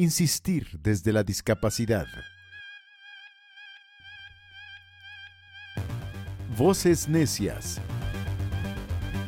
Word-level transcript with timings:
Insistir 0.00 0.80
desde 0.82 1.12
la 1.12 1.22
discapacidad. 1.22 2.06
Voces 6.56 7.06
Necias. 7.06 7.82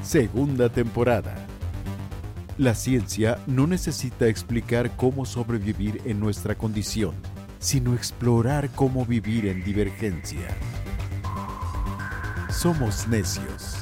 Segunda 0.03 0.71
temporada. 0.71 1.35
La 2.57 2.75
ciencia 2.75 3.39
no 3.47 3.67
necesita 3.67 4.29
explicar 4.29 4.97
cómo 4.97 5.27
sobrevivir 5.27 6.01
en 6.07 6.19
nuestra 6.19 6.55
condición, 6.55 7.17
sino 7.59 7.93
explorar 7.93 8.71
cómo 8.71 9.05
vivir 9.05 9.49
en 9.49 9.63
divergencia. 9.63 10.49
Somos 12.49 13.07
necios. 13.09 13.82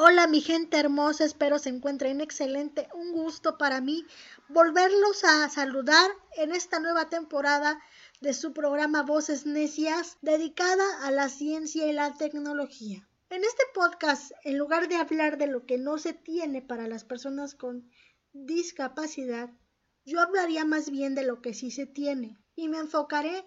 Hola 0.00 0.28
mi 0.28 0.40
gente 0.40 0.78
hermosa, 0.78 1.24
espero 1.24 1.58
se 1.58 1.70
encuentren 1.70 2.20
excelente. 2.20 2.86
Un 2.94 3.10
gusto 3.10 3.58
para 3.58 3.80
mí 3.80 4.06
volverlos 4.48 5.24
a 5.24 5.48
saludar 5.48 6.08
en 6.36 6.52
esta 6.52 6.78
nueva 6.78 7.08
temporada 7.08 7.82
de 8.20 8.32
su 8.32 8.52
programa 8.52 9.02
Voces 9.02 9.44
Necias, 9.44 10.16
dedicada 10.22 10.84
a 11.04 11.10
la 11.10 11.28
ciencia 11.28 11.88
y 11.88 11.92
la 11.92 12.14
tecnología. 12.14 13.08
En 13.28 13.42
este 13.42 13.64
podcast, 13.74 14.30
en 14.44 14.56
lugar 14.56 14.86
de 14.86 14.94
hablar 14.94 15.36
de 15.36 15.48
lo 15.48 15.66
que 15.66 15.78
no 15.78 15.98
se 15.98 16.12
tiene 16.12 16.62
para 16.62 16.86
las 16.86 17.02
personas 17.02 17.56
con 17.56 17.90
discapacidad, 18.32 19.50
yo 20.04 20.20
hablaría 20.20 20.64
más 20.64 20.90
bien 20.90 21.16
de 21.16 21.24
lo 21.24 21.42
que 21.42 21.54
sí 21.54 21.72
se 21.72 21.86
tiene 21.86 22.38
y 22.54 22.68
me 22.68 22.78
enfocaré 22.78 23.44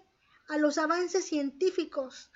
a 0.48 0.58
los 0.58 0.76
avances 0.76 1.24
científicos 1.24 2.30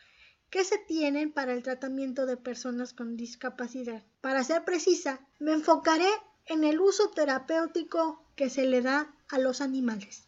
que 0.57 0.65
se 0.65 0.79
tienen 0.79 1.33
para 1.33 1.53
el 1.53 1.63
tratamiento 1.63 2.25
de 2.25 2.39
personas 2.39 2.95
con 2.95 3.19
discapacidad. 3.19 4.03
Para 4.23 4.43
ser 4.43 4.65
precisa, 4.65 5.21
me 5.39 5.53
enfocaré 5.53 6.09
en 6.47 6.65
el 6.65 6.81
uso 6.81 7.11
terapéutico 7.11 8.25
que 8.37 8.49
se 8.49 8.65
le 8.65 8.81
da 8.81 9.15
a 9.29 9.39
los 9.39 9.61
animales. 9.61 10.27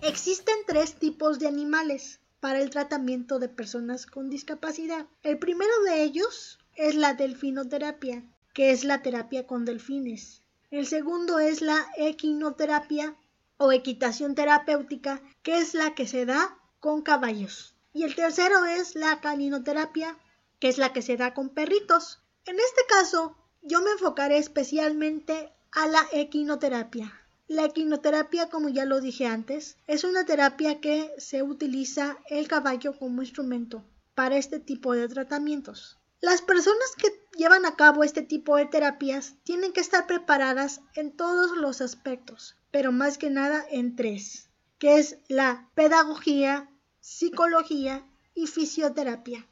Existen 0.00 0.56
tres 0.66 0.94
tipos 0.94 1.38
de 1.38 1.46
animales 1.46 2.20
para 2.40 2.62
el 2.62 2.70
tratamiento 2.70 3.38
de 3.38 3.50
personas 3.50 4.06
con 4.06 4.30
discapacidad. 4.30 5.06
El 5.22 5.38
primero 5.38 5.70
de 5.84 6.04
ellos 6.04 6.58
es 6.74 6.94
la 6.94 7.12
delfinoterapia, 7.12 8.24
que 8.52 8.70
es 8.70 8.84
la 8.84 9.02
terapia 9.02 9.46
con 9.46 9.64
delfines. 9.64 10.42
El 10.70 10.86
segundo 10.86 11.38
es 11.38 11.60
la 11.60 11.86
equinoterapia 11.96 13.16
o 13.56 13.72
equitación 13.72 14.34
terapéutica, 14.34 15.22
que 15.42 15.58
es 15.58 15.74
la 15.74 15.94
que 15.94 16.06
se 16.06 16.26
da 16.26 16.58
con 16.80 17.02
caballos. 17.02 17.74
Y 17.92 18.04
el 18.04 18.14
tercero 18.14 18.64
es 18.64 18.94
la 18.94 19.20
caninoterapia, 19.20 20.16
que 20.58 20.68
es 20.68 20.78
la 20.78 20.92
que 20.92 21.02
se 21.02 21.16
da 21.16 21.34
con 21.34 21.50
perritos. 21.50 22.20
En 22.46 22.56
este 22.56 22.82
caso, 22.88 23.36
yo 23.62 23.82
me 23.82 23.90
enfocaré 23.92 24.38
especialmente 24.38 25.52
a 25.70 25.86
la 25.86 26.06
equinoterapia. 26.12 27.12
La 27.48 27.66
equinoterapia, 27.66 28.48
como 28.48 28.68
ya 28.68 28.84
lo 28.84 29.00
dije 29.00 29.26
antes, 29.26 29.76
es 29.86 30.04
una 30.04 30.24
terapia 30.24 30.80
que 30.80 31.12
se 31.18 31.42
utiliza 31.42 32.16
el 32.28 32.48
caballo 32.48 32.98
como 32.98 33.22
instrumento 33.22 33.84
para 34.14 34.36
este 34.36 34.58
tipo 34.58 34.94
de 34.94 35.08
tratamientos. 35.08 35.98
Las 36.22 36.40
personas 36.40 36.94
que 36.96 37.12
llevan 37.36 37.66
a 37.66 37.74
cabo 37.74 38.04
este 38.04 38.22
tipo 38.22 38.56
de 38.56 38.66
terapias 38.66 39.34
tienen 39.42 39.72
que 39.72 39.80
estar 39.80 40.06
preparadas 40.06 40.80
en 40.94 41.10
todos 41.10 41.56
los 41.56 41.80
aspectos, 41.80 42.56
pero 42.70 42.92
más 42.92 43.18
que 43.18 43.28
nada 43.28 43.66
en 43.68 43.96
tres, 43.96 44.48
que 44.78 44.98
es 44.98 45.18
la 45.26 45.68
pedagogía, 45.74 46.70
psicología 47.00 48.06
y 48.36 48.46
fisioterapia. 48.46 49.48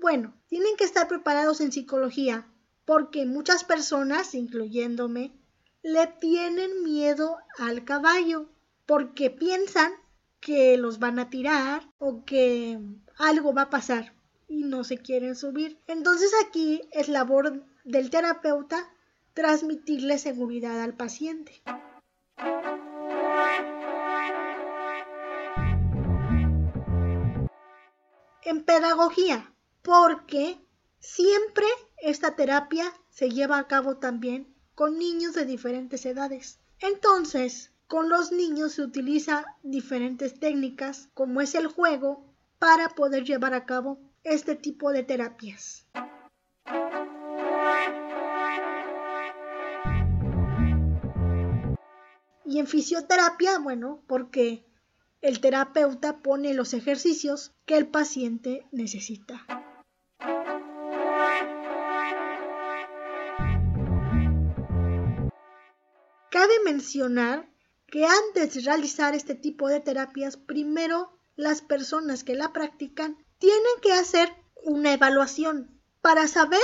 Bueno, 0.00 0.34
tienen 0.48 0.74
que 0.76 0.82
estar 0.82 1.06
preparados 1.06 1.60
en 1.60 1.70
psicología 1.70 2.48
porque 2.84 3.24
muchas 3.24 3.62
personas, 3.62 4.34
incluyéndome, 4.34 5.38
le 5.84 6.08
tienen 6.08 6.82
miedo 6.82 7.36
al 7.58 7.84
caballo 7.84 8.48
porque 8.86 9.30
piensan 9.30 9.92
que 10.40 10.78
los 10.78 10.98
van 10.98 11.20
a 11.20 11.30
tirar 11.30 11.88
o 11.98 12.24
que 12.24 12.80
algo 13.18 13.54
va 13.54 13.62
a 13.62 13.70
pasar 13.70 14.17
y 14.48 14.64
no 14.64 14.82
se 14.82 14.98
quieren 14.98 15.36
subir. 15.36 15.78
Entonces 15.86 16.32
aquí 16.46 16.82
es 16.92 17.08
labor 17.08 17.64
del 17.84 18.10
terapeuta 18.10 18.88
transmitirle 19.34 20.18
seguridad 20.18 20.80
al 20.80 20.94
paciente. 20.94 21.62
En 28.42 28.64
pedagogía, 28.64 29.52
porque 29.82 30.58
siempre 30.98 31.66
esta 31.98 32.34
terapia 32.34 32.92
se 33.10 33.30
lleva 33.30 33.58
a 33.58 33.68
cabo 33.68 33.98
también 33.98 34.54
con 34.74 34.98
niños 34.98 35.34
de 35.34 35.44
diferentes 35.44 36.06
edades. 36.06 36.58
Entonces, 36.80 37.72
con 37.86 38.08
los 38.08 38.32
niños 38.32 38.72
se 38.72 38.82
utiliza 38.82 39.44
diferentes 39.62 40.38
técnicas, 40.38 41.08
como 41.14 41.40
es 41.40 41.54
el 41.54 41.66
juego, 41.66 42.24
para 42.58 42.88
poder 42.90 43.24
llevar 43.24 43.54
a 43.54 43.66
cabo 43.66 43.98
este 44.30 44.54
tipo 44.54 44.92
de 44.92 45.02
terapias. 45.02 45.86
Y 52.44 52.58
en 52.60 52.66
fisioterapia, 52.66 53.58
bueno, 53.58 54.02
porque 54.06 54.64
el 55.20 55.40
terapeuta 55.40 56.18
pone 56.18 56.54
los 56.54 56.72
ejercicios 56.74 57.52
que 57.66 57.76
el 57.76 57.88
paciente 57.88 58.66
necesita. 58.72 59.44
Cabe 66.30 66.54
mencionar 66.64 67.48
que 67.86 68.06
antes 68.06 68.54
de 68.54 68.60
realizar 68.60 69.14
este 69.14 69.34
tipo 69.34 69.68
de 69.68 69.80
terapias, 69.80 70.36
primero 70.36 71.18
las 71.36 71.62
personas 71.62 72.24
que 72.24 72.34
la 72.34 72.52
practican 72.52 73.16
tienen 73.38 73.80
que 73.82 73.92
hacer 73.92 74.32
una 74.64 74.92
evaluación 74.92 75.80
para 76.00 76.28
saber 76.28 76.60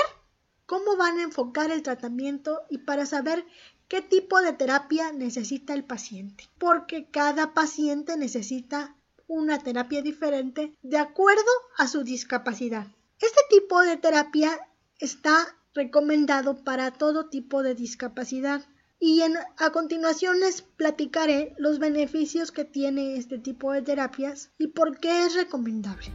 cómo 0.67 0.97
van 0.97 1.19
a 1.19 1.23
enfocar 1.23 1.71
el 1.71 1.83
tratamiento 1.83 2.63
y 2.71 2.79
para 2.79 3.07
saber 3.07 3.45
qué 3.89 4.01
tipo 4.01 4.41
de 4.41 4.53
terapia 4.53 5.13
necesita 5.13 5.75
el 5.75 5.85
paciente, 5.85 6.49
porque 6.59 7.11
cada 7.11 7.55
paciente 7.55 8.17
necesita 8.17 8.97
una 9.27 9.59
terapia 9.59 10.03
diferente 10.03 10.77
de 10.83 10.99
acuerdo 10.99 11.51
a 11.79 11.89
su 11.89 12.03
discapacidad. 12.03 12.87
Este 13.21 13.41
tipo 13.51 13.81
de 13.81 13.97
terapia 13.97 14.59
está 14.99 15.57
recomendado 15.75 16.63
para 16.63 16.93
todo 16.93 17.29
tipo 17.29 17.63
de 17.63 17.75
discapacidad 17.75 18.65
y 19.01 19.23
a 19.23 19.71
continuación 19.71 20.41
les 20.41 20.63
platicaré 20.63 21.55
los 21.59 21.79
beneficios 21.79 22.53
que 22.53 22.65
tiene 22.65 23.17
este 23.17 23.39
tipo 23.39 23.73
de 23.73 23.83
terapias 23.83 24.51
y 24.57 24.69
por 24.69 24.99
qué 24.99 25.25
es 25.25 25.35
recomendable. 25.35 26.13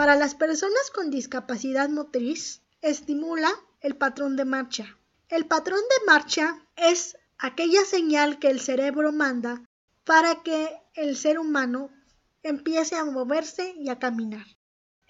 Para 0.00 0.16
las 0.16 0.34
personas 0.34 0.90
con 0.90 1.10
discapacidad 1.10 1.90
motriz, 1.90 2.62
estimula 2.80 3.52
el 3.82 3.96
patrón 3.96 4.34
de 4.34 4.46
marcha. 4.46 4.96
El 5.28 5.44
patrón 5.44 5.78
de 5.78 6.06
marcha 6.06 6.66
es 6.74 7.18
aquella 7.36 7.84
señal 7.84 8.38
que 8.38 8.48
el 8.48 8.60
cerebro 8.60 9.12
manda 9.12 9.62
para 10.04 10.42
que 10.42 10.74
el 10.94 11.18
ser 11.18 11.38
humano 11.38 11.90
empiece 12.42 12.96
a 12.96 13.04
moverse 13.04 13.74
y 13.76 13.90
a 13.90 13.98
caminar. 13.98 14.46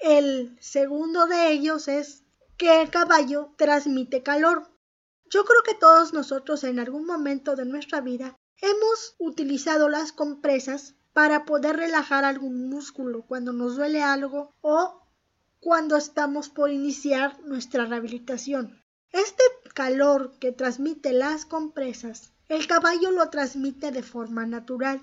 El 0.00 0.58
segundo 0.60 1.26
de 1.28 1.52
ellos 1.52 1.86
es 1.86 2.24
que 2.56 2.82
el 2.82 2.90
caballo 2.90 3.54
transmite 3.56 4.24
calor. 4.24 4.72
Yo 5.26 5.44
creo 5.44 5.62
que 5.62 5.74
todos 5.74 6.12
nosotros 6.12 6.64
en 6.64 6.80
algún 6.80 7.06
momento 7.06 7.54
de 7.54 7.64
nuestra 7.64 8.00
vida 8.00 8.36
hemos 8.60 9.14
utilizado 9.18 9.88
las 9.88 10.10
compresas 10.10 10.96
para 11.12 11.44
poder 11.44 11.76
relajar 11.76 12.24
algún 12.24 12.68
músculo 12.68 13.22
cuando 13.26 13.52
nos 13.52 13.76
duele 13.76 14.02
algo 14.02 14.54
o 14.60 15.02
cuando 15.60 15.96
estamos 15.96 16.48
por 16.48 16.70
iniciar 16.70 17.40
nuestra 17.44 17.84
rehabilitación. 17.84 18.82
Este 19.12 19.42
calor 19.74 20.38
que 20.38 20.52
transmite 20.52 21.12
las 21.12 21.44
compresas, 21.44 22.32
el 22.48 22.66
caballo 22.66 23.10
lo 23.10 23.28
transmite 23.28 23.90
de 23.90 24.02
forma 24.02 24.46
natural. 24.46 25.00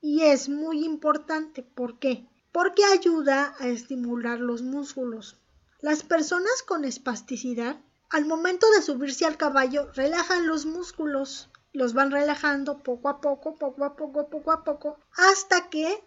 Y 0.00 0.22
es 0.22 0.48
muy 0.48 0.84
importante. 0.84 1.62
¿Por 1.62 1.98
qué? 1.98 2.28
Porque 2.52 2.84
ayuda 2.84 3.54
a 3.58 3.68
estimular 3.68 4.38
los 4.38 4.62
músculos. 4.62 5.38
Las 5.80 6.02
personas 6.02 6.62
con 6.62 6.84
espasticidad, 6.84 7.80
al 8.10 8.26
momento 8.26 8.70
de 8.70 8.82
subirse 8.82 9.24
al 9.24 9.36
caballo, 9.36 9.90
relajan 9.92 10.46
los 10.46 10.66
músculos 10.66 11.50
los 11.74 11.92
van 11.92 12.10
relajando 12.10 12.82
poco 12.82 13.10
a 13.10 13.20
poco, 13.20 13.56
poco 13.56 13.84
a 13.84 13.96
poco, 13.96 14.30
poco 14.30 14.52
a 14.52 14.64
poco, 14.64 14.98
hasta 15.16 15.68
que 15.68 16.02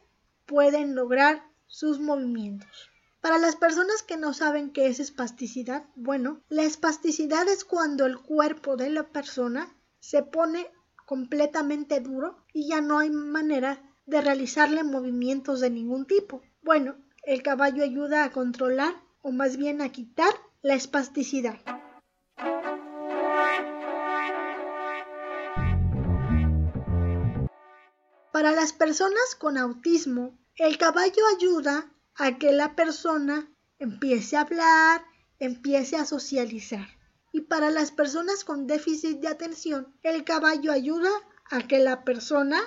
pueden 0.45 0.95
lograr 0.95 1.43
sus 1.67 1.99
movimientos. 1.99 2.89
Para 3.21 3.37
las 3.37 3.57
personas 3.57 4.01
que 4.01 4.15
no 4.15 4.33
saben 4.33 4.71
qué 4.71 4.87
es 4.87 4.99
espasticidad, 4.99 5.85
bueno, 5.95 6.41
la 6.49 6.63
espasticidad 6.63 7.47
es 7.49 7.65
cuando 7.65 8.05
el 8.05 8.17
cuerpo 8.17 8.77
de 8.77 8.89
la 8.89 9.03
persona 9.03 9.75
se 9.99 10.23
pone 10.23 10.71
completamente 11.05 11.99
duro 11.99 12.37
y 12.53 12.69
ya 12.69 12.79
no 12.79 12.99
hay 12.99 13.09
manera 13.09 13.81
de 14.05 14.21
realizarle 14.21 14.83
movimientos 14.83 15.59
de 15.59 15.69
ningún 15.69 16.05
tipo. 16.05 16.41
Bueno, 16.61 16.95
el 17.23 17.43
caballo 17.43 17.83
ayuda 17.83 18.23
a 18.23 18.31
controlar 18.31 18.95
o 19.21 19.31
más 19.31 19.57
bien 19.57 19.81
a 19.81 19.91
quitar 19.91 20.33
la 20.61 20.75
espasticidad. 20.75 21.57
Para 28.37 28.51
las 28.51 28.71
personas 28.71 29.33
con 29.33 29.57
autismo, 29.57 30.37
el 30.57 30.77
caballo 30.77 31.23
ayuda 31.35 31.91
a 32.13 32.37
que 32.37 32.51
la 32.51 32.75
persona 32.75 33.51
empiece 33.79 34.37
a 34.37 34.41
hablar, 34.41 35.03
empiece 35.39 35.95
a 35.95 36.05
socializar. 36.05 36.87
Y 37.31 37.41
para 37.41 37.71
las 37.71 37.89
personas 37.89 38.43
con 38.43 38.67
déficit 38.67 39.21
de 39.21 39.27
atención, 39.27 39.91
el 40.03 40.23
caballo 40.23 40.71
ayuda 40.71 41.09
a 41.49 41.67
que 41.67 41.79
la 41.79 42.03
persona 42.03 42.61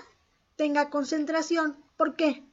tenga 0.57 0.91
concentración. 0.91 1.77
¿Por 1.97 2.17
qué? 2.17 2.45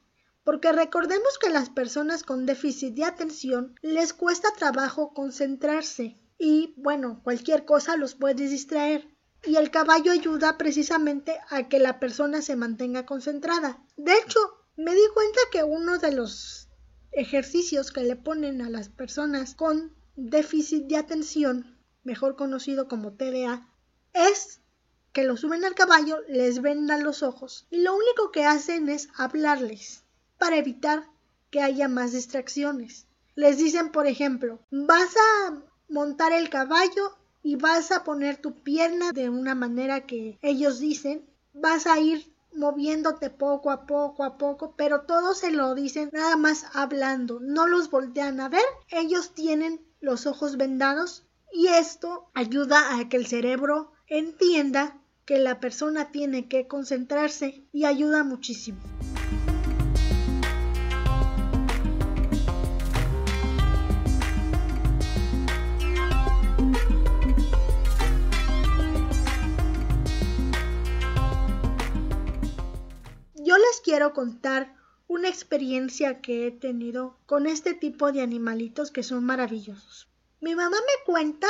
Porque 0.44 0.70
recordemos 0.70 1.38
que 1.40 1.50
las 1.50 1.70
personas 1.70 2.22
con 2.22 2.46
déficit 2.46 2.94
de 2.94 3.02
atención 3.02 3.74
les 3.82 4.12
cuesta 4.12 4.50
trabajo 4.56 5.12
concentrarse 5.12 6.16
y 6.38 6.72
bueno, 6.76 7.20
cualquier 7.24 7.64
cosa 7.64 7.96
los 7.96 8.14
puede 8.14 8.46
distraer 8.46 9.08
y 9.44 9.56
el 9.56 9.70
caballo 9.70 10.12
ayuda 10.12 10.58
precisamente 10.58 11.38
a 11.48 11.68
que 11.68 11.78
la 11.78 12.00
persona 12.00 12.42
se 12.42 12.56
mantenga 12.56 13.06
concentrada. 13.06 13.82
De 13.96 14.14
hecho, 14.14 14.38
me 14.76 14.94
di 14.94 15.00
cuenta 15.14 15.40
que 15.50 15.64
uno 15.64 15.98
de 15.98 16.12
los 16.12 16.68
ejercicios 17.12 17.90
que 17.90 18.02
le 18.02 18.16
ponen 18.16 18.62
a 18.62 18.70
las 18.70 18.88
personas 18.88 19.54
con 19.54 19.92
déficit 20.16 20.86
de 20.86 20.96
atención, 20.96 21.78
mejor 22.04 22.36
conocido 22.36 22.88
como 22.88 23.12
TDA, 23.12 23.68
es 24.12 24.60
que 25.12 25.24
lo 25.24 25.36
suben 25.36 25.64
al 25.64 25.74
caballo, 25.74 26.20
les 26.28 26.60
vendan 26.60 27.02
los 27.02 27.22
ojos 27.22 27.66
y 27.70 27.82
lo 27.82 27.94
único 27.96 28.30
que 28.30 28.44
hacen 28.44 28.88
es 28.88 29.08
hablarles 29.16 30.04
para 30.38 30.56
evitar 30.56 31.08
que 31.50 31.62
haya 31.62 31.88
más 31.88 32.12
distracciones. 32.12 33.06
Les 33.34 33.58
dicen, 33.58 33.90
por 33.90 34.06
ejemplo, 34.06 34.60
vas 34.70 35.14
a 35.16 35.62
montar 35.88 36.32
el 36.32 36.50
caballo 36.50 37.16
y 37.42 37.56
vas 37.56 37.92
a 37.92 38.04
poner 38.04 38.36
tu 38.36 38.54
pierna 38.62 39.12
de 39.12 39.30
una 39.30 39.54
manera 39.54 40.06
que 40.06 40.38
ellos 40.42 40.80
dicen, 40.80 41.28
vas 41.52 41.86
a 41.86 41.98
ir 41.98 42.32
moviéndote 42.54 43.30
poco 43.30 43.70
a 43.70 43.86
poco 43.86 44.24
a 44.24 44.38
poco, 44.38 44.74
pero 44.76 45.02
todos 45.02 45.38
se 45.38 45.50
lo 45.50 45.74
dicen 45.74 46.10
nada 46.12 46.36
más 46.36 46.66
hablando, 46.72 47.40
no 47.40 47.66
los 47.66 47.90
voltean 47.90 48.40
a 48.40 48.48
ver, 48.48 48.64
ellos 48.90 49.34
tienen 49.34 49.80
los 50.00 50.26
ojos 50.26 50.56
vendados 50.56 51.24
y 51.52 51.68
esto 51.68 52.30
ayuda 52.34 52.98
a 52.98 53.08
que 53.08 53.16
el 53.16 53.26
cerebro 53.26 53.92
entienda 54.06 54.98
que 55.24 55.38
la 55.38 55.60
persona 55.60 56.10
tiene 56.10 56.48
que 56.48 56.66
concentrarse 56.66 57.66
y 57.72 57.84
ayuda 57.84 58.24
muchísimo. 58.24 58.78
Quiero 73.98 74.12
contar 74.12 74.76
una 75.08 75.28
experiencia 75.28 76.20
que 76.20 76.46
he 76.46 76.52
tenido 76.52 77.18
con 77.26 77.48
este 77.48 77.74
tipo 77.74 78.12
de 78.12 78.20
animalitos 78.20 78.92
que 78.92 79.02
son 79.02 79.24
maravillosos. 79.24 80.06
Mi 80.40 80.54
mamá 80.54 80.76
me 80.76 81.04
cuenta 81.04 81.48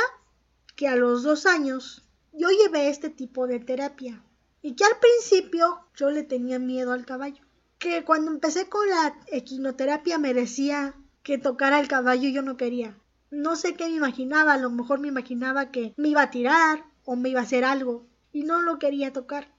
que 0.75 0.87
a 0.87 0.95
los 0.95 1.21
dos 1.21 1.45
años 1.45 2.03
yo 2.33 2.49
llevé 2.49 2.89
este 2.89 3.11
tipo 3.11 3.45
de 3.45 3.59
terapia 3.59 4.23
y 4.63 4.75
que 4.75 4.83
al 4.83 4.97
principio 4.99 5.77
yo 5.95 6.09
le 6.09 6.23
tenía 6.23 6.57
miedo 6.57 6.91
al 6.91 7.05
caballo. 7.05 7.43
Que 7.77 8.03
cuando 8.03 8.31
empecé 8.31 8.67
con 8.67 8.89
la 8.89 9.15
equinoterapia 9.27 10.17
me 10.17 10.33
decía 10.33 10.95
que 11.21 11.37
tocara 11.37 11.79
el 11.79 11.87
caballo 11.87 12.29
y 12.29 12.33
yo 12.33 12.41
no 12.41 12.57
quería. 12.57 12.97
No 13.29 13.55
sé 13.55 13.75
qué 13.75 13.85
me 13.85 13.97
imaginaba, 13.97 14.53
a 14.53 14.57
lo 14.57 14.71
mejor 14.71 14.99
me 14.99 15.09
imaginaba 15.09 15.69
que 15.69 15.93
me 15.97 16.07
iba 16.07 16.23
a 16.23 16.31
tirar 16.31 16.83
o 17.05 17.15
me 17.15 17.29
iba 17.29 17.41
a 17.41 17.43
hacer 17.43 17.63
algo 17.63 18.07
y 18.33 18.41
no 18.41 18.63
lo 18.63 18.79
quería 18.79 19.13
tocar. 19.13 19.53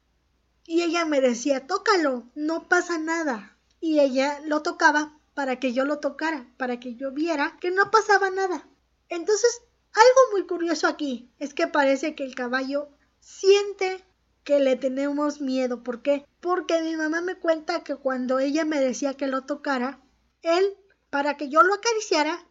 Y 0.70 0.82
ella 0.82 1.04
me 1.04 1.20
decía, 1.20 1.66
tócalo, 1.66 2.30
no 2.36 2.68
pasa 2.68 2.96
nada. 2.96 3.56
Y 3.80 3.98
ella 3.98 4.40
lo 4.46 4.62
tocaba 4.62 5.18
para 5.34 5.58
que 5.58 5.72
yo 5.72 5.84
lo 5.84 5.98
tocara, 5.98 6.46
para 6.58 6.78
que 6.78 6.94
yo 6.94 7.10
viera 7.10 7.56
que 7.60 7.72
no 7.72 7.90
pasaba 7.90 8.30
nada. 8.30 8.68
Entonces, 9.08 9.62
algo 9.92 10.30
muy 10.30 10.46
curioso 10.46 10.86
aquí 10.86 11.28
es 11.40 11.54
que 11.54 11.66
parece 11.66 12.14
que 12.14 12.22
el 12.22 12.36
caballo 12.36 12.88
siente 13.18 14.04
que 14.44 14.60
le 14.60 14.76
tenemos 14.76 15.40
miedo. 15.40 15.82
¿Por 15.82 16.02
qué? 16.02 16.24
Porque 16.38 16.80
mi 16.82 16.94
mamá 16.94 17.20
me 17.20 17.34
cuenta 17.34 17.82
que 17.82 17.96
cuando 17.96 18.38
ella 18.38 18.64
me 18.64 18.78
decía 18.78 19.14
que 19.14 19.26
lo 19.26 19.42
tocara, 19.42 19.98
él, 20.42 20.76
para 21.10 21.36
que 21.36 21.48
yo 21.48 21.64
lo 21.64 21.74
acariciara, 21.74 22.46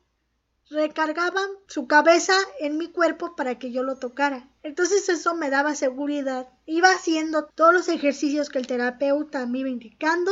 recargaba 0.69 1.41
su 1.67 1.87
cabeza 1.87 2.33
en 2.59 2.77
mi 2.77 2.87
cuerpo 2.87 3.35
para 3.35 3.57
que 3.57 3.71
yo 3.71 3.83
lo 3.83 3.97
tocara. 3.97 4.47
Entonces 4.63 5.09
eso 5.09 5.35
me 5.35 5.49
daba 5.49 5.75
seguridad. 5.75 6.47
Iba 6.65 6.91
haciendo 6.91 7.45
todos 7.45 7.73
los 7.73 7.87
ejercicios 7.87 8.49
que 8.49 8.59
el 8.59 8.67
terapeuta 8.67 9.45
me 9.45 9.59
iba 9.59 9.69
indicando. 9.69 10.31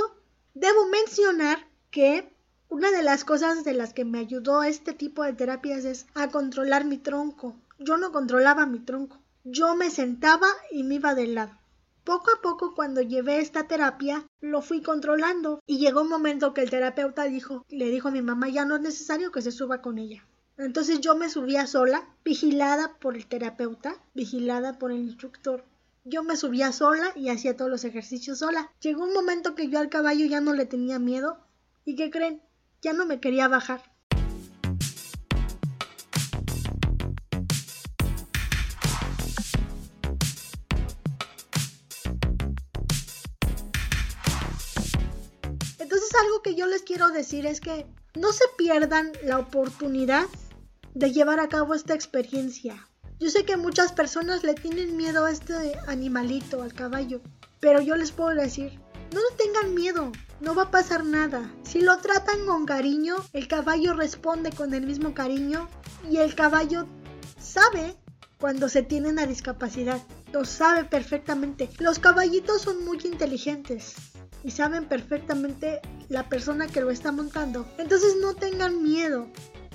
Debo 0.54 0.88
mencionar 0.88 1.68
que 1.92 2.31
una 2.69 2.92
de 2.92 3.01
las 3.01 3.24
cosas 3.24 3.63
de 3.63 3.74
las 3.74 3.94
que 3.94 4.06
me 4.06 4.19
ayudó 4.19 4.63
este 4.63 4.94
tipo 4.94 5.24
de 5.24 5.34
terapias 5.34 5.86
es 5.86 6.06
a 6.13 6.30
controlar 6.30 6.86
mi 6.86 6.98
tronco. 6.98 7.56
Yo 7.80 7.98
no 7.98 8.12
controlaba 8.12 8.66
mi 8.66 8.80
tronco. 8.80 9.19
Yo 9.44 9.75
me 9.75 9.90
sentaba 9.90 10.48
y 10.72 10.83
me 10.83 10.95
iba 10.95 11.16
de 11.16 11.28
lado. 11.28 11.57
Poco 12.07 12.31
a 12.31 12.42
poco 12.42 12.74
cuando 12.74 13.01
llevé 13.01 13.39
esta 13.39 13.68
terapia 13.68 14.25
lo 14.39 14.62
fui 14.62 14.81
controlando 14.81 15.62
y 15.65 15.77
llegó 15.77 16.04
un 16.04 16.07
momento 16.07 16.54
que 16.54 16.62
el 16.62 16.69
terapeuta 16.69 17.25
dijo, 17.25 17.65
le 17.68 17.89
dijo 17.89 18.07
a 18.07 18.12
mi 18.12 18.21
mamá 18.21 18.48
ya 18.48 18.63
no 18.63 18.77
es 18.77 18.81
necesario 18.81 19.30
que 19.30 19.42
se 19.42 19.51
suba 19.51 19.81
con 19.81 19.98
ella. 19.98 20.25
Entonces 20.57 21.01
yo 21.01 21.18
me 21.18 21.30
subía 21.30 21.68
sola, 21.68 22.07
vigilada 22.24 22.98
por 23.00 23.18
el 23.18 23.27
terapeuta, 23.27 24.01
vigilada 24.13 24.80
por 24.80 24.94
el 24.94 25.00
instructor. 25.00 25.65
Yo 26.06 26.24
me 26.24 26.38
subía 26.38 26.71
sola 26.71 27.12
y 27.13 27.27
hacía 27.27 27.57
todos 27.57 27.69
los 27.69 27.83
ejercicios 27.83 28.39
sola. 28.39 28.71
Llegó 28.80 29.04
un 29.04 29.12
momento 29.12 29.54
que 29.54 29.68
yo 29.68 29.77
al 29.77 29.89
caballo 29.89 30.25
ya 30.27 30.39
no 30.39 30.54
le 30.54 30.65
tenía 30.65 31.00
miedo. 31.00 31.39
¿Y 31.83 31.98
qué 31.98 32.09
creen? 32.09 32.42
Ya 32.81 32.94
no 32.94 33.06
me 33.06 33.19
quería 33.19 33.49
bajar. 33.49 33.81
Algo 46.21 46.41
que 46.41 46.56
yo 46.56 46.67
les 46.67 46.83
quiero 46.83 47.09
decir 47.09 47.45
es 47.45 47.61
que 47.61 47.85
no 48.15 48.31
se 48.31 48.45
pierdan 48.57 49.11
la 49.23 49.39
oportunidad 49.39 50.25
de 50.94 51.11
llevar 51.11 51.39
a 51.39 51.49
cabo 51.49 51.73
esta 51.73 51.94
experiencia. 51.94 52.87
Yo 53.19 53.29
sé 53.29 53.45
que 53.45 53.57
muchas 53.57 53.91
personas 53.94 54.44
le 54.44 54.53
tienen 54.53 54.95
miedo 54.95 55.25
a 55.25 55.31
este 55.31 55.53
animalito, 55.87 56.61
al 56.61 56.73
caballo, 56.73 57.21
pero 57.59 57.81
yo 57.81 57.95
les 57.95 58.11
puedo 58.11 58.35
decir, 58.35 58.79
no 59.13 59.19
le 59.19 59.35
tengan 59.37 59.73
miedo, 59.73 60.11
no 60.39 60.56
va 60.56 60.63
a 60.63 60.71
pasar 60.71 61.03
nada. 61.03 61.51
Si 61.63 61.81
lo 61.81 61.97
tratan 61.97 62.45
con 62.45 62.65
cariño, 62.65 63.15
el 63.33 63.47
caballo 63.47 63.94
responde 63.94 64.51
con 64.51 64.73
el 64.73 64.85
mismo 64.85 65.13
cariño 65.13 65.67
y 66.09 66.17
el 66.17 66.35
caballo 66.35 66.87
sabe 67.39 67.95
cuando 68.39 68.69
se 68.69 68.83
tiene 68.83 69.09
una 69.09 69.25
discapacidad. 69.25 70.01
Lo 70.31 70.45
sabe 70.45 70.83
perfectamente. 70.83 71.69
Los 71.79 71.97
caballitos 71.97 72.61
son 72.61 72.85
muy 72.85 72.99
inteligentes 73.03 73.95
y 74.47 74.51
saben 74.51 74.85
perfectamente 74.85 75.81
la 76.07 76.30
persona 76.30 76.68
que 76.68 76.80
lo 76.80 76.89
está 76.89 77.11
montando. 77.11 77.68
Entonces 77.77 78.16
no 78.21 78.33
tengan 78.33 78.81
miedo, 78.81 79.27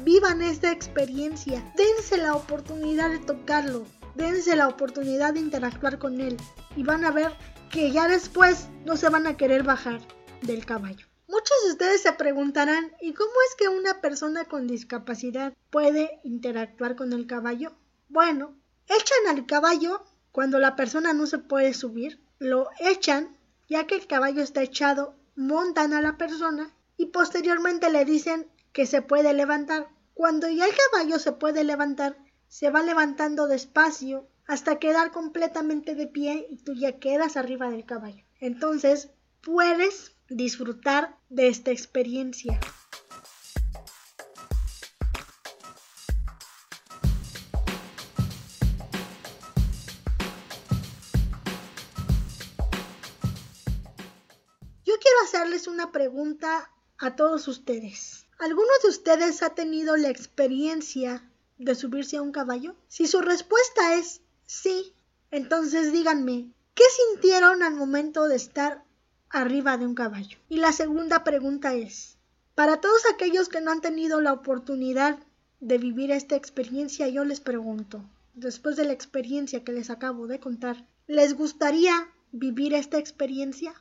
vivan 0.03 0.41
esta 0.41 0.73
experiencia, 0.73 1.63
dense 1.77 2.17
la 2.17 2.35
oportunidad 2.35 3.11
de 3.11 3.19
tocarlo, 3.19 3.85
dense 4.15 4.57
la 4.57 4.69
oportunidad 4.69 5.35
de 5.35 5.41
interactuar 5.41 5.99
con 5.99 6.23
él 6.23 6.39
y 6.75 6.85
van 6.85 7.05
a 7.05 7.11
ver 7.11 7.33
que 7.71 7.91
ya 7.91 8.09
después 8.09 8.69
no 8.87 8.97
se 8.97 9.11
van 9.11 9.27
a 9.27 9.37
querer 9.37 9.63
bajar 9.63 10.01
del 10.41 10.65
caballo. 10.65 11.07
Muchos 11.29 11.57
de 11.67 11.73
ustedes 11.73 12.01
se 12.01 12.13
preguntarán, 12.15 12.93
¿y 13.03 13.13
cómo 13.13 13.31
es 13.51 13.57
que 13.57 13.69
una 13.69 14.01
persona 14.01 14.47
con 14.47 14.67
discapacidad 14.67 15.53
puede 15.69 16.19
interactuar 16.25 16.97
con 16.97 17.13
el 17.13 17.27
caballo? 17.27 17.73
Bueno, 18.09 18.57
echan 18.87 19.37
al 19.37 19.45
caballo 19.45 20.03
cuando 20.31 20.59
la 20.59 20.77
persona 20.77 21.13
no 21.13 21.27
se 21.27 21.37
puede 21.39 21.75
subir, 21.75 22.23
lo 22.39 22.71
echan 22.81 23.37
ya 23.73 23.87
que 23.87 23.95
el 23.95 24.07
caballo 24.07 24.43
está 24.43 24.63
echado, 24.63 25.17
montan 25.35 25.95
a 25.95 26.03
la 26.03 26.19
persona 26.19 26.77
y 26.99 27.07
posteriormente 27.07 27.91
le 27.91 28.05
dicen 28.05 28.47
que 28.75 28.85
se 28.85 29.01
puede 29.01 29.33
levantar. 29.33 29.89
Cuando 30.13 30.47
ya 30.51 30.67
el 30.67 30.75
caballo 30.91 31.19
se 31.19 31.33
puede 31.33 31.65
levantar, 31.65 32.19
se 32.49 32.69
va 32.69 32.83
levantando 32.83 33.47
despacio 33.47 34.29
hasta 34.47 34.79
quedar 34.79 35.11
completamente 35.11 35.95
de 35.95 36.07
pie 36.07 36.47
y 36.51 36.59
tú 36.59 36.75
ya 36.75 36.99
quedas 36.99 37.39
arriba 37.39 37.71
del 37.71 37.87
caballo. 37.87 38.23
Entonces 38.41 39.09
puedes 39.41 40.17
disfrutar 40.29 41.17
de 41.31 41.49
esta 41.49 41.71
experiencia. 41.71 42.61
Hacerles 55.53 55.69
una 55.69 55.93
pregunta 55.93 56.71
a 56.99 57.15
todos 57.15 57.47
ustedes. 57.47 58.27
¿Alguno 58.39 58.71
de 58.83 58.89
ustedes 58.89 59.43
ha 59.43 59.51
tenido 59.51 59.99
la 59.99 60.09
experiencia 60.09 61.23
de 61.59 61.75
subirse 61.75 62.17
a 62.17 62.23
un 62.23 62.33
caballo? 62.33 62.75
Si 62.89 63.07
su 63.07 63.21
respuesta 63.21 63.95
es 63.97 64.23
sí, 64.47 64.95
entonces 65.31 65.93
díganme, 65.93 66.47
¿qué 66.75 66.85
sintieron 66.97 67.63
al 67.63 67.75
momento 67.75 68.29
de 68.29 68.37
estar 68.37 68.83
arriba 69.29 69.77
de 69.77 69.87
un 69.87 69.95
caballo? 69.95 70.39
Y 70.49 70.57
la 70.57 70.73
segunda 70.73 71.23
pregunta 71.23 71.75
es, 71.75 72.17
para 72.55 72.81
todos 72.81 73.03
aquellos 73.13 73.51
que 73.51 73.61
no 73.61 73.73
han 73.73 73.83
tenido 73.83 74.23
la 74.23 74.33
oportunidad 74.33 75.19
de 75.61 75.77
vivir 75.77 76.13
esta 76.13 76.35
experiencia, 76.35 77.09
yo 77.09 77.25
les 77.25 77.41
pregunto, 77.41 78.03
después 78.33 78.77
de 78.77 78.87
la 78.87 78.95
experiencia 78.95 79.65
que 79.65 79.73
les 79.73 79.91
acabo 79.91 80.27
de 80.29 80.41
contar, 80.41 80.87
¿les 81.07 81.35
gustaría 81.35 82.09
vivir 82.33 82.73
esta 82.73 82.97
experiencia? 82.97 83.75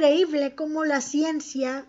Increíble 0.00 0.54
cómo 0.54 0.86
la 0.86 1.02
ciencia 1.02 1.86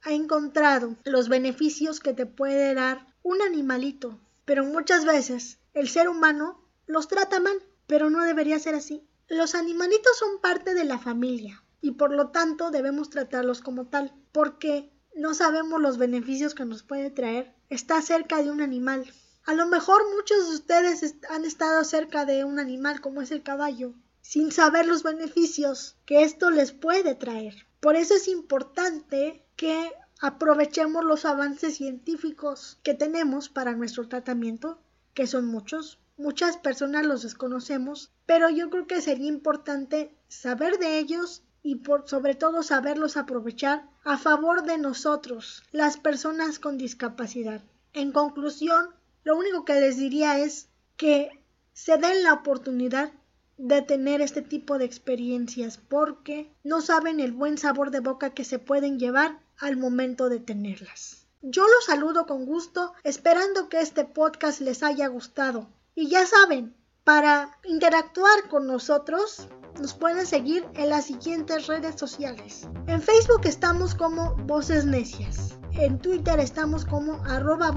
ha 0.00 0.12
encontrado 0.12 0.96
los 1.04 1.28
beneficios 1.28 2.00
que 2.00 2.14
te 2.14 2.24
puede 2.24 2.72
dar 2.72 3.06
un 3.22 3.42
animalito, 3.42 4.18
pero 4.46 4.64
muchas 4.64 5.04
veces 5.04 5.58
el 5.74 5.90
ser 5.90 6.08
humano 6.08 6.66
los 6.86 7.06
trata 7.06 7.38
mal, 7.38 7.62
pero 7.86 8.08
no 8.08 8.24
debería 8.24 8.58
ser 8.58 8.74
así. 8.74 9.06
Los 9.28 9.54
animalitos 9.54 10.16
son 10.16 10.40
parte 10.40 10.72
de 10.72 10.84
la 10.84 10.98
familia 10.98 11.62
y 11.82 11.90
por 11.90 12.12
lo 12.14 12.30
tanto 12.30 12.70
debemos 12.70 13.10
tratarlos 13.10 13.60
como 13.60 13.88
tal, 13.88 14.14
porque 14.32 14.90
no 15.14 15.34
sabemos 15.34 15.82
los 15.82 15.98
beneficios 15.98 16.54
que 16.54 16.64
nos 16.64 16.82
puede 16.82 17.10
traer 17.10 17.54
estar 17.68 18.02
cerca 18.02 18.42
de 18.42 18.50
un 18.50 18.62
animal. 18.62 19.12
A 19.44 19.52
lo 19.52 19.66
mejor 19.66 20.00
muchos 20.16 20.48
de 20.48 20.54
ustedes 20.54 21.14
han 21.28 21.44
estado 21.44 21.84
cerca 21.84 22.24
de 22.24 22.42
un 22.42 22.58
animal 22.58 23.02
como 23.02 23.20
es 23.20 23.30
el 23.30 23.42
caballo 23.42 23.92
sin 24.22 24.52
saber 24.52 24.86
los 24.86 25.02
beneficios 25.02 25.96
que 26.06 26.22
esto 26.22 26.50
les 26.50 26.72
puede 26.72 27.14
traer. 27.14 27.66
Por 27.80 27.96
eso 27.96 28.14
es 28.14 28.28
importante 28.28 29.44
que 29.56 29.92
aprovechemos 30.20 31.04
los 31.04 31.24
avances 31.24 31.76
científicos 31.76 32.78
que 32.82 32.94
tenemos 32.94 33.48
para 33.48 33.74
nuestro 33.74 34.08
tratamiento, 34.08 34.78
que 35.14 35.26
son 35.26 35.46
muchos. 35.46 35.98
Muchas 36.16 36.58
personas 36.58 37.06
los 37.06 37.22
desconocemos, 37.22 38.12
pero 38.26 38.50
yo 38.50 38.68
creo 38.68 38.86
que 38.86 39.00
sería 39.00 39.28
importante 39.28 40.14
saber 40.28 40.78
de 40.78 40.98
ellos 40.98 41.42
y 41.62 41.82
sobre 42.04 42.34
todo 42.34 42.62
saberlos 42.62 43.16
aprovechar 43.16 43.88
a 44.04 44.18
favor 44.18 44.64
de 44.64 44.78
nosotros, 44.78 45.62
las 45.72 45.96
personas 45.96 46.58
con 46.58 46.78
discapacidad. 46.78 47.62
En 47.92 48.12
conclusión, 48.12 48.90
lo 49.24 49.36
único 49.36 49.64
que 49.64 49.80
les 49.80 49.96
diría 49.96 50.38
es 50.38 50.68
que 50.96 51.42
se 51.72 51.96
den 51.96 52.22
la 52.22 52.34
oportunidad 52.34 53.12
de 53.60 53.82
tener 53.82 54.22
este 54.22 54.40
tipo 54.40 54.78
de 54.78 54.86
experiencias 54.86 55.76
porque 55.76 56.50
no 56.64 56.80
saben 56.80 57.20
el 57.20 57.32
buen 57.32 57.58
sabor 57.58 57.90
de 57.90 58.00
boca 58.00 58.30
que 58.30 58.44
se 58.44 58.58
pueden 58.58 58.98
llevar 58.98 59.38
al 59.58 59.76
momento 59.76 60.30
de 60.30 60.40
tenerlas. 60.40 61.26
Yo 61.42 61.62
los 61.62 61.84
saludo 61.84 62.26
con 62.26 62.46
gusto, 62.46 62.94
esperando 63.04 63.68
que 63.68 63.80
este 63.80 64.04
podcast 64.04 64.60
les 64.60 64.82
haya 64.82 65.08
gustado. 65.08 65.68
Y 65.94 66.08
ya 66.08 66.26
saben, 66.26 66.74
para 67.04 67.58
interactuar 67.64 68.48
con 68.48 68.66
nosotros, 68.66 69.46
nos 69.78 69.92
pueden 69.92 70.26
seguir 70.26 70.64
en 70.74 70.88
las 70.88 71.04
siguientes 71.06 71.66
redes 71.66 71.96
sociales. 71.96 72.66
En 72.86 73.02
Facebook 73.02 73.42
estamos 73.44 73.94
como 73.94 74.36
Voces 74.46 74.86
Necias. 74.86 75.58
En 75.72 75.98
Twitter 75.98 76.40
estamos 76.40 76.86
como 76.86 77.22
arroba 77.24 77.70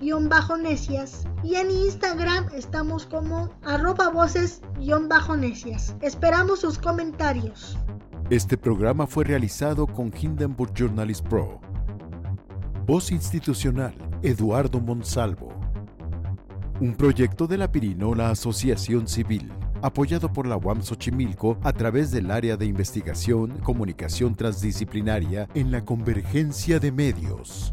Y 0.00 1.54
en 1.54 1.70
Instagram 1.70 2.48
estamos 2.54 3.06
como 3.06 3.50
arroba 3.62 4.08
voces-necias. 4.08 5.94
Esperamos 6.00 6.60
sus 6.60 6.78
comentarios. 6.78 7.78
Este 8.30 8.56
programa 8.56 9.06
fue 9.06 9.24
realizado 9.24 9.86
con 9.86 10.10
Hindenburg 10.16 10.72
Journalist 10.74 11.26
Pro. 11.26 11.60
Voz 12.86 13.12
institucional, 13.12 13.94
Eduardo 14.22 14.80
Monsalvo. 14.80 15.52
Un 16.80 16.94
proyecto 16.94 17.46
de 17.46 17.58
la 17.58 17.70
Pirinola 17.70 18.30
Asociación 18.30 19.06
Civil 19.06 19.52
apoyado 19.82 20.32
por 20.32 20.46
la 20.46 20.56
UAM 20.56 20.82
Xochimilco 20.82 21.58
a 21.62 21.72
través 21.72 22.10
del 22.10 22.30
área 22.30 22.56
de 22.56 22.66
investigación, 22.66 23.58
comunicación 23.62 24.34
transdisciplinaria 24.34 25.48
en 25.54 25.70
la 25.70 25.84
convergencia 25.84 26.78
de 26.78 26.92
medios. 26.92 27.72